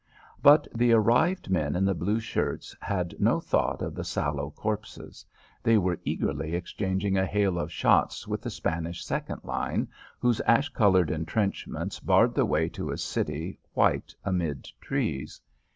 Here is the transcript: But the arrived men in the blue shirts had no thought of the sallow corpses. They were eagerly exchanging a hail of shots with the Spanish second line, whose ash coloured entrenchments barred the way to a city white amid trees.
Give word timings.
But 0.41 0.67
the 0.73 0.93
arrived 0.93 1.51
men 1.51 1.75
in 1.75 1.85
the 1.85 1.93
blue 1.93 2.19
shirts 2.19 2.75
had 2.81 3.13
no 3.19 3.39
thought 3.39 3.83
of 3.83 3.93
the 3.93 4.03
sallow 4.03 4.49
corpses. 4.49 5.23
They 5.61 5.77
were 5.77 5.99
eagerly 6.03 6.55
exchanging 6.55 7.19
a 7.19 7.25
hail 7.27 7.59
of 7.59 7.71
shots 7.71 8.27
with 8.27 8.41
the 8.41 8.49
Spanish 8.49 9.05
second 9.05 9.41
line, 9.43 9.87
whose 10.17 10.41
ash 10.41 10.69
coloured 10.69 11.11
entrenchments 11.11 11.99
barred 11.99 12.33
the 12.33 12.47
way 12.47 12.67
to 12.69 12.89
a 12.89 12.97
city 12.97 13.59
white 13.75 14.15
amid 14.25 14.67
trees. 14.81 15.39